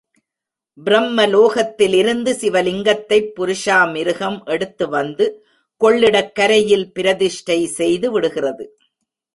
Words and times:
பிரம்ம 0.83 1.25
லோகத்திலிருந்து 1.27 2.31
சிவலிங்கத்தைப் 2.33 3.31
புருஷா 3.35 3.91
மிருகம் 3.91 4.43
எடுத்து 4.45 4.89
வந்து 4.89 5.45
கொள்ளிடக் 5.81 6.35
கரையில் 6.35 6.91
பிரதிஷ்டை 6.93 7.65
செய்து 7.65 8.11
விடுகிறது. 8.11 8.77